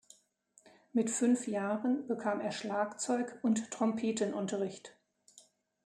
[0.93, 4.97] Mit fünf Jahren bekam er Schlagzeug- und Trompetenunterricht.